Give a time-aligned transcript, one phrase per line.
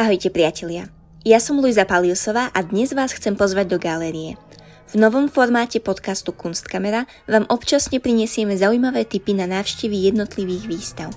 [0.00, 0.88] Ahojte priatelia.
[1.28, 4.40] Ja som Luisa Paliusová a dnes vás chcem pozvať do galérie.
[4.88, 11.12] V novom formáte podcastu Kunstkamera vám občasne prinesieme zaujímavé tipy na návštevy jednotlivých výstav.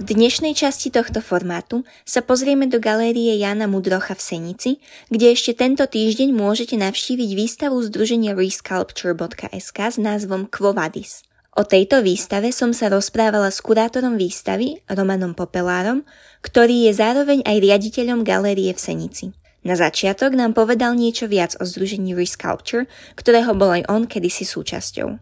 [0.00, 4.70] V dnešnej časti tohto formátu sa pozrieme do galérie Jana Mudrocha v Senici,
[5.12, 11.28] kde ešte tento týždeň môžete navštíviť výstavu združenia resculpture.sk s názvom Quo Vadis.
[11.52, 16.00] O tejto výstave som sa rozprávala s kurátorom výstavy, Romanom Popelárom,
[16.40, 19.36] ktorý je zároveň aj riaditeľom galérie v Senici.
[19.60, 22.88] Na začiatok nám povedal niečo viac o združení Resculpture,
[23.20, 25.20] ktorého bol aj on kedysi súčasťou.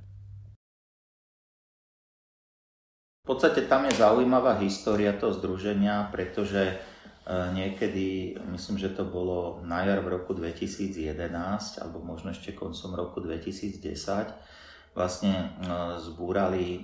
[3.21, 6.75] V podstate tam je zaujímavá história toho združenia, pretože e,
[7.59, 11.03] niekedy, myslím, že to bolo na jar v roku 2011,
[11.83, 13.83] alebo možno ešte koncom roku 2010,
[14.91, 15.47] vlastne e,
[16.03, 16.81] zbúrali e,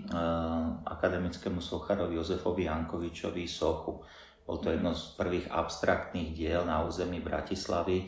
[0.87, 3.99] akademickému socharovi Jozefovi Jankovičovi sochu.
[4.47, 8.07] Bol to jedno z prvých abstraktných diel na území Bratislavy.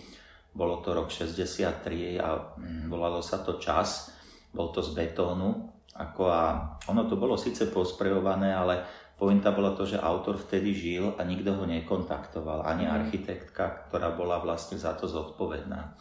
[0.54, 4.14] Bolo to rok 63 a mm, volalo sa to Čas.
[4.54, 5.74] Bol to z betónu.
[5.98, 6.42] Ako a
[6.86, 8.86] ono to bolo síce posprejované, ale
[9.18, 12.62] pointa bola to, že autor vtedy žil a nikto ho nekontaktoval.
[12.62, 12.92] Ani mhm.
[12.94, 15.98] architektka, ktorá bola vlastne za to zodpovedná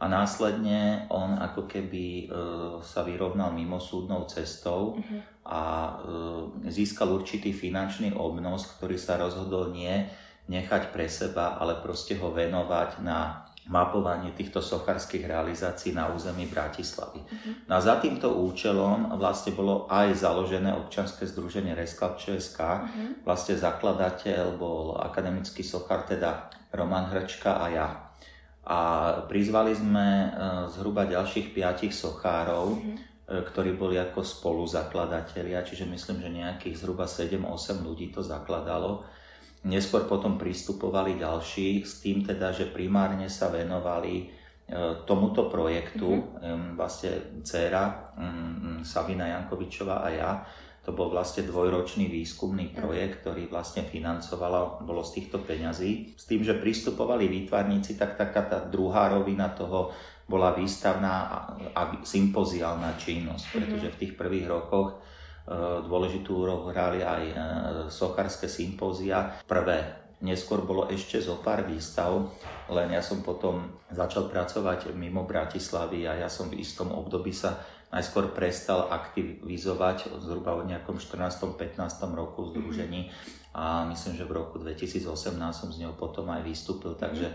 [0.00, 2.26] a následne on ako keby e,
[2.80, 5.20] sa vyrovnal mimosúdnou cestou uh-huh.
[5.44, 5.62] a
[6.64, 10.08] e, získal určitý finančný obnos, ktorý sa rozhodol nie
[10.48, 17.20] nechať pre seba, ale proste ho venovať na mapovanie týchto sochárských realizácií na území Bratislavy.
[17.20, 17.52] Uh-huh.
[17.68, 22.58] No a za týmto účelom vlastne bolo aj založené občanské združenie Resklab ČSK.
[22.58, 23.20] Uh-huh.
[23.28, 28.09] Vlastne zakladateľ bol akademický sochár, teda Roman Hrčka a ja
[28.66, 28.80] a
[29.24, 30.28] prizvali sme e,
[30.68, 32.96] zhruba ďalších piatich sochárov, mm-hmm.
[33.50, 37.46] ktorí boli ako spoluzakladatelia, čiže myslím, že nejakých zhruba 7-8
[37.80, 39.06] ľudí to zakladalo.
[39.64, 44.24] Neskôr potom pristupovali ďalší s tým teda, že primárne sa venovali e,
[45.08, 46.76] tomuto projektu, mm-hmm.
[46.76, 50.30] vlastne dcera mm, Savina Jankovičová a ja,
[50.80, 56.16] to bol vlastne dvojročný výskumný projekt, ktorý vlastne financovala, bolo z týchto peňazí.
[56.16, 59.92] S tým, že pristupovali výtvarníci, tak taká tá druhá rovina toho
[60.24, 61.28] bola výstavná
[61.76, 63.52] a sympoziálna činnosť, mhm.
[63.52, 64.96] pretože v tých prvých rokoch e,
[65.84, 67.34] dôležitú úrohu hrali aj e,
[67.92, 69.36] sochárske sympózia.
[69.44, 72.28] Prvé Neskôr bolo ešte zo pár výstav,
[72.68, 77.56] len ja som potom začal pracovať mimo Bratislavy a ja som v istom období sa
[77.90, 81.74] najskôr prestal aktivizovať zhruba v nejakom 14-15
[82.14, 83.00] roku v združení
[83.50, 85.10] a myslím, že v roku 2018
[85.50, 87.34] som z neho potom aj vystúpil, takže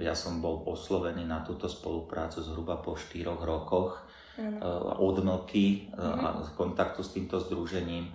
[0.00, 4.00] ja som bol oslovený na túto spoluprácu zhruba po 4 rokoch
[4.40, 4.56] ano.
[4.56, 6.46] Eh, odmlky uh-huh.
[6.46, 8.08] a kontaktu s týmto združením.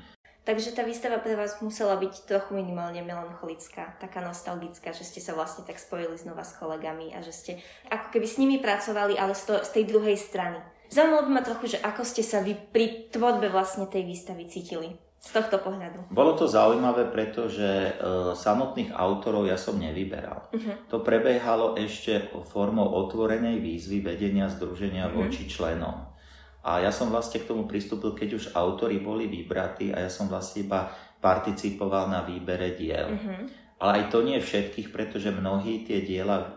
[0.46, 5.34] Takže tá výstava pre vás musela byť trochu minimálne melancholická, taká nostalgická, že ste sa
[5.34, 7.52] vlastne tak spojili znova s kolegami a že ste
[7.90, 10.62] ako keby s nimi pracovali, ale z, to, z tej druhej strany.
[10.90, 14.90] Zaujímalo by ma trochu, že ako ste sa vy pri tvorbe vlastne tej výstavy cítili
[15.26, 16.14] z tohto pohľadu.
[16.14, 17.92] Bolo to zaujímavé, pretože e,
[18.38, 20.54] samotných autorov ja som nevyberal.
[20.54, 20.78] Uh-huh.
[20.94, 25.26] To prebiehalo ešte formou otvorenej výzvy vedenia združenia uh-huh.
[25.26, 26.14] voči členom.
[26.62, 30.30] A ja som vlastne k tomu pristúpil, keď už autory boli vybratí a ja som
[30.30, 33.18] vlastne iba participoval na výbere diel.
[33.18, 33.50] Uh-huh.
[33.82, 36.54] Ale aj to nie všetkých, pretože mnohí tie diela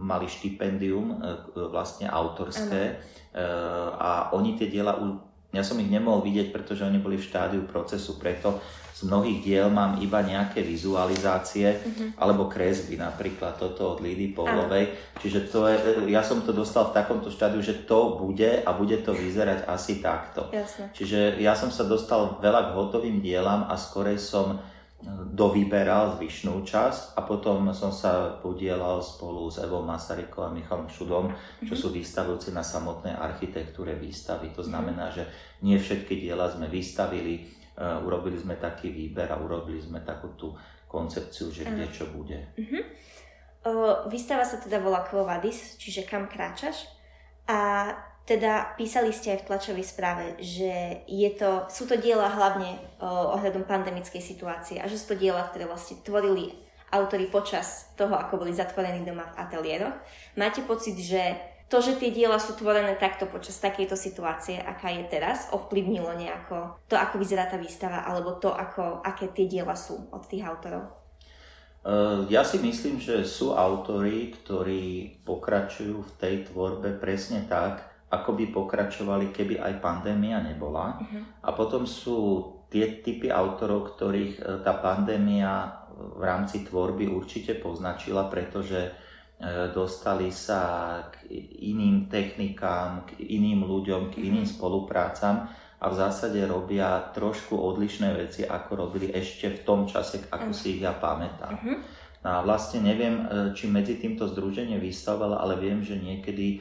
[0.00, 1.36] mali štipendium e,
[1.68, 2.96] vlastne autorské.
[2.96, 3.18] Uh-huh
[3.98, 4.98] a oni tie diela,
[5.54, 8.58] ja som ich nemohol vidieť, pretože oni boli v štádiu procesu, preto
[8.90, 12.20] z mnohých diel mám iba nejaké vizualizácie uh-huh.
[12.20, 14.92] alebo kresby, napríklad toto od Lidy Povlovej.
[15.22, 15.76] Čiže to je,
[16.12, 20.04] ja som to dostal v takomto štádiu, že to bude a bude to vyzerať asi
[20.04, 20.52] takto.
[20.52, 20.92] Jasne.
[20.92, 24.60] Čiže ja som sa dostal veľa k hotovým dielam a skorej som
[25.32, 31.32] dovyberal zvyšnú časť a potom som sa podielal spolu s Evou Masarykou a Michalom Šudom,
[31.64, 31.80] čo mhm.
[31.80, 34.52] sú vystavujúci na samotnej architektúre výstavy.
[34.52, 35.24] To znamená, že
[35.64, 40.52] nie všetky diela sme vystavili, e, urobili sme taký výber a urobili sme takú tú
[40.84, 42.50] koncepciu, že kde čo bude.
[42.58, 42.82] Uh-huh.
[44.10, 46.90] výstava sa teda volá Quo Vadis, čiže kam kráčaš.
[47.46, 47.88] A
[48.28, 53.34] teda písali ste aj v tlačovej správe, že je to, sú to diela hlavne o,
[53.34, 56.54] ohľadom pandemickej situácie a že sú to diela, ktoré vlastne tvorili
[56.90, 59.94] autory počas toho, ako boli zatvorení doma v ateliéroch.
[60.34, 61.38] Máte pocit, že
[61.70, 66.82] to, že tie diela sú tvorené takto počas takejto situácie, aká je teraz, ovplyvnilo nejako
[66.90, 70.98] to, ako vyzerá tá výstava, alebo to, ako, aké tie diela sú od tých autorov?
[72.26, 78.44] Ja si myslím, že sú autory, ktorí pokračujú v tej tvorbe presne tak, ako by
[78.50, 80.98] pokračovali, keby aj pandémia nebola.
[80.98, 81.22] Uh-huh.
[81.46, 88.26] A potom sú tie typy autorov, ktorých e, tá pandémia v rámci tvorby určite poznačila,
[88.26, 88.90] pretože e,
[89.70, 91.30] dostali sa k
[91.70, 94.52] iným technikám, k iným ľuďom, k iným mhm.
[94.58, 95.46] spoluprácam
[95.80, 100.76] a v zásade robia trošku odlišné veci, ako robili ešte v tom čase, ako si
[100.76, 101.56] ich ja pamätám.
[101.56, 101.78] Uh-huh.
[102.20, 106.60] No a vlastne neviem, e, či medzi týmto združenie vystavovala, ale viem, že niekedy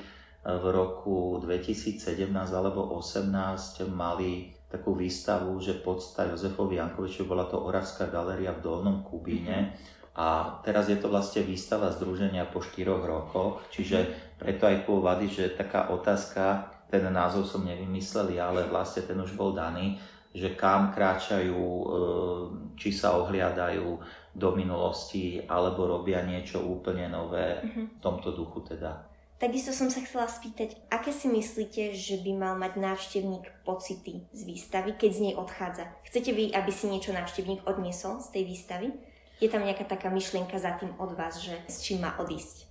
[0.57, 8.09] v roku 2017 alebo 2018 mali takú výstavu, že podsta Jozefovi Jankoviču bola to Oravská
[8.09, 9.73] galéria v Dolnom Kubíne.
[10.13, 15.55] A teraz je to vlastne výstava združenia po 4 rokoch, čiže preto aj vady, že
[15.55, 19.95] taká otázka, ten názov som nevymyslel ja, ale vlastne ten už bol daný,
[20.33, 21.85] že kam kráčajú, e,
[22.77, 23.87] či sa ohliadajú
[24.35, 27.97] do minulosti, alebo robia niečo úplne nové mhm.
[27.97, 29.09] v tomto duchu teda.
[29.39, 34.41] Takisto som sa chcela spýtať, aké si myslíte, že by mal mať návštevník pocity z
[34.43, 35.87] výstavy, keď z nej odchádza?
[36.03, 38.91] Chcete vy, aby si niečo návštevník odniesol z tej výstavy?
[39.39, 42.67] Je tam nejaká taká myšlienka za tým od vás, že s čím má odísť?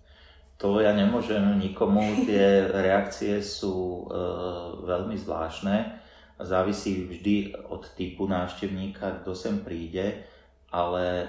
[0.61, 4.21] To ja nemôžem nikomu, tie reakcie sú e,
[4.85, 6.05] veľmi zvláštne.
[6.37, 10.21] Závisí vždy od typu návštevníka, kto sem príde,
[10.69, 11.27] ale e,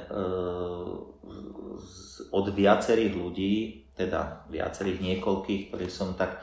[2.27, 6.39] od viacerých ľudí teda viacerých niekoľkých, ktorí som tak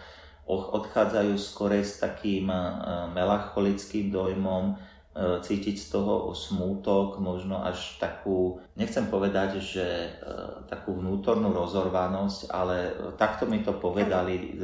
[0.46, 2.58] odchádzajú skore s takým e,
[3.10, 4.74] melancholickým dojmom, e,
[5.42, 10.08] cítiť z toho smútok, možno až takú, nechcem povedať, že e,
[10.70, 14.54] takú vnútornú rozorvanosť, ale takto mi to povedali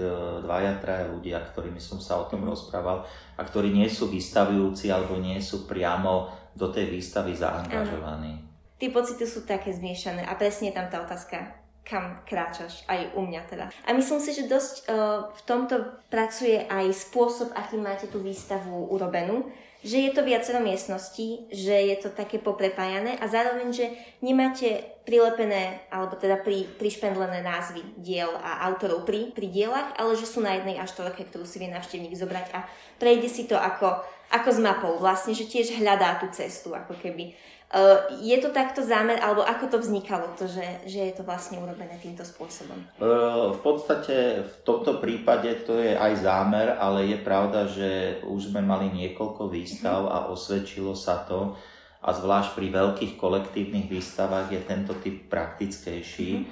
[0.47, 2.55] dvaja, traja ľudia, ktorými som sa o tom mhm.
[2.55, 3.03] rozprával
[3.35, 8.39] a ktorí nie sú vystavujúci alebo nie sú priamo do tej výstavy zaangažovaní.
[8.79, 13.27] Tie pocity sú také zmiešané a presne je tam tá otázka, kam kráčaš, aj u
[13.27, 13.67] mňa teda.
[13.87, 18.87] A myslím si, že dosť uh, v tomto pracuje aj spôsob, akým máte tú výstavu
[18.91, 19.51] urobenú,
[19.83, 23.91] že je to viacero miestností, že je to také poprepájané a zároveň, že
[24.23, 30.31] nemáte prilepené, alebo teda pri, prišpendlené názvy diel a autorov pri, pri dielach, ale že
[30.31, 32.63] sú na jednej až toľke, ktorú si vie navštevník zobrať a
[33.03, 37.37] prejde si to ako, ako s mapou, vlastne, že tiež hľadá tú cestu, ako keby.
[37.73, 41.57] Eh, je to takto zámer, alebo ako to vznikalo, to, že, že je to vlastne
[41.57, 42.77] urobené týmto spôsobom?
[42.77, 48.53] Eh, v podstate v tomto prípade to je aj zámer, ale je pravda, že už
[48.53, 51.57] sme mali niekoľko výstav a osvedčilo sa to.
[52.05, 56.47] A zvlášť pri veľkých kolektívnych výstavách je tento typ praktickejší mm.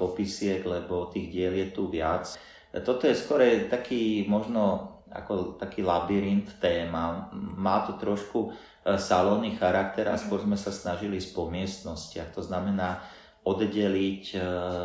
[0.00, 2.32] popisiek, lebo tých diel je tu viac.
[2.72, 7.32] Toto je skôr taký možno ako taký labyrint téma.
[7.56, 8.52] Má to trošku
[8.86, 12.30] E, salónny charakter a skôr sme sa snažili ísť po miestnostiach.
[12.38, 13.02] To znamená
[13.42, 14.38] oddeliť e,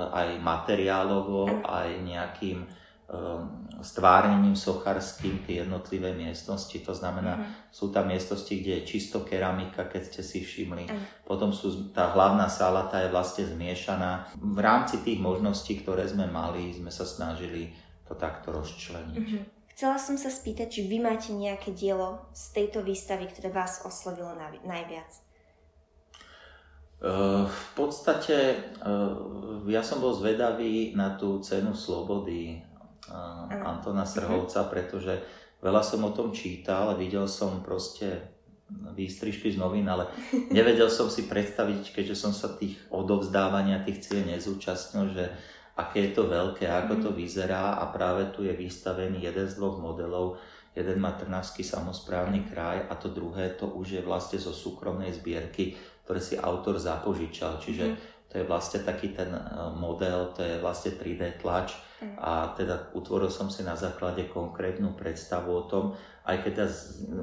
[0.10, 2.68] aj materiálovo, aj nejakým e,
[3.86, 6.74] stvárnením sochárským tie jednotlivé miestnosti.
[6.82, 7.70] To znamená, uh-huh.
[7.70, 10.90] sú tam miestnosti, kde je čisto keramika, keď ste si všimli.
[10.90, 11.06] Uh-huh.
[11.22, 14.34] Potom sú, tá hlavná sála, tá je vlastne zmiešaná.
[14.34, 17.70] V rámci tých možností, ktoré sme mali, sme sa snažili
[18.10, 19.18] to takto rozčleniť.
[19.30, 19.61] Uh-huh.
[19.82, 24.30] Chcela som sa spýtať, či vy máte nejaké dielo z tejto výstavy, ktoré vás oslovilo
[24.62, 25.10] najviac.
[27.02, 29.18] Uh, v podstate uh,
[29.66, 32.62] ja som bol zvedavý na tú cenu slobody
[33.10, 34.70] uh, Antona Srhovca, uh-huh.
[34.70, 35.18] pretože
[35.66, 38.38] veľa som o tom čítal, videl som proste
[38.70, 40.14] výstrižky z novín, ale
[40.54, 45.26] nevedel som si predstaviť, keďže som sa tých odovzdávania tých cien nezúčastnil, že
[45.78, 47.18] aké je to veľké, ako to mhm.
[47.18, 50.40] vyzerá a práve tu je vystavený jeden z dvoch modelov.
[50.72, 55.76] Jeden má Trnavský samozprávny kraj a to druhé to už je vlastne zo súkromnej zbierky,
[56.08, 57.60] ktoré si autor zapožičal.
[57.60, 57.96] Čiže mhm.
[58.32, 59.42] to je vlastne taký ten e,
[59.76, 62.16] model, to je vlastne 3D tlač mhm.
[62.20, 65.86] a teda utvoril som si na základe konkrétnu predstavu o tom,
[66.24, 66.68] aj keď ja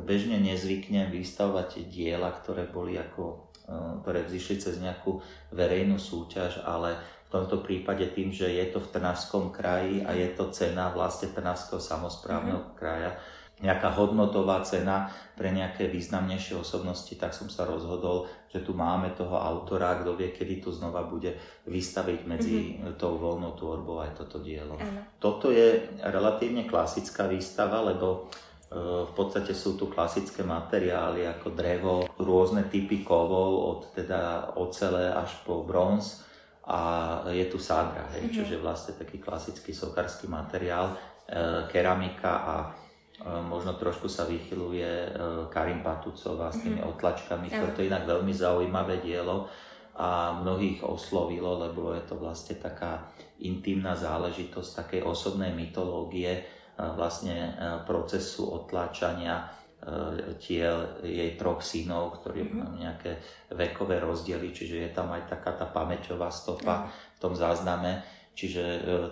[0.02, 3.47] bežne nezvyknem vystavovať diela, ktoré boli ako,
[4.02, 5.20] ktoré vzýšli cez nejakú
[5.52, 6.96] verejnú súťaž, ale
[7.28, 11.28] v tomto prípade tým, že je to v Trnavskom kraji a je to cena vlastne
[11.28, 12.78] Trnavského samozprávneho mm-hmm.
[12.80, 13.20] kraja,
[13.58, 19.34] nejaká hodnotová cena pre nejaké významnejšie osobnosti, tak som sa rozhodol, že tu máme toho
[19.34, 21.34] autora, kto vie, kedy tu znova bude
[21.66, 22.96] vystaviť medzi mm-hmm.
[22.96, 24.78] tou voľnou tvorbou aj toto dielo.
[24.78, 25.02] Ano.
[25.20, 28.30] Toto je relatívne klasická výstava, lebo
[28.68, 35.40] v podstate sú tu klasické materiály ako drevo, rôzne typy kovov, od teda ocele až
[35.48, 36.20] po bronz
[36.68, 36.80] a
[37.32, 38.36] je tu sádra, hej, mm-hmm.
[38.36, 42.66] čiže vlastne taký klasický sokársky materiál, e, keramika a e,
[43.48, 45.08] možno trošku sa vychyluje e,
[45.48, 46.92] Karim Patucová s tými mm-hmm.
[46.92, 49.48] otlačkami, ktoré to je inak veľmi zaujímavé dielo
[49.96, 53.08] a mnohých oslovilo, lebo je to vlastne taká
[53.40, 59.50] intimná záležitosť takej osobnej mytológie vlastne procesu otláčania
[60.38, 62.58] tiel jej troch synov, ktorí mm-hmm.
[62.58, 63.12] majú nejaké
[63.54, 67.14] vekové rozdiely, čiže je tam aj taká tá pamäťová stopa mm-hmm.
[67.14, 67.92] v tom zázname.
[68.38, 68.62] Čiže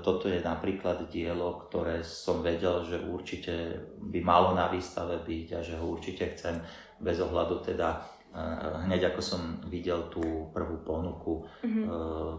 [0.06, 5.61] toto je napríklad dielo, ktoré som vedel, že určite by malo na výstave byť a
[5.66, 6.62] že ho určite chcem
[7.02, 8.15] bez ohľadu teda
[8.85, 11.85] hneď ako som videl tú prvú ponuku, mm-hmm.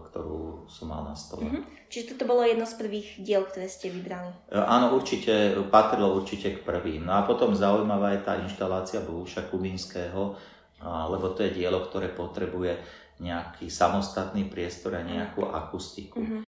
[0.06, 1.42] ktorú som mal na stole.
[1.42, 1.90] Mm-hmm.
[1.90, 4.30] Čiže toto bolo jedno z prvých diel, ktoré ste vybrali?
[4.46, 7.02] E, áno, určite, patrilo určite k prvým.
[7.02, 10.38] No a potom zaujímavá je tá inštalácia Bohuša Kubinského,
[10.84, 12.78] lebo to je dielo, ktoré potrebuje
[13.18, 16.22] nejaký samostatný priestor a nejakú akustiku.
[16.22, 16.47] Mm-hmm.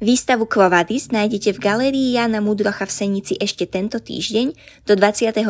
[0.00, 4.56] Výstavu Quo nájdete v galérii Jana Mudrocha v Senici ešte tento týždeň
[4.88, 5.44] do 27.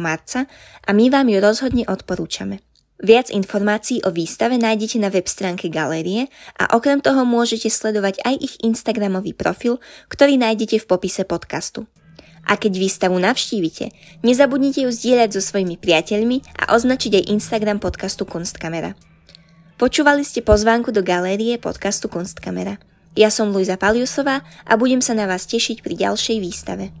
[0.00, 0.48] marca
[0.88, 2.64] a my vám ju rozhodne odporúčame.
[2.96, 8.34] Viac informácií o výstave nájdete na web stránke galérie a okrem toho môžete sledovať aj
[8.40, 9.76] ich Instagramový profil,
[10.08, 11.84] ktorý nájdete v popise podcastu.
[12.48, 13.92] A keď výstavu navštívite,
[14.24, 18.96] nezabudnite ju zdieľať so svojimi priateľmi a označiť aj Instagram podcastu Kunstkamera.
[19.76, 22.80] Počúvali ste pozvánku do galérie podcastu Kunstkamera.
[23.18, 26.94] Ja som Luisa Paliusová a budem sa na vás tešiť pri ďalšej výstave.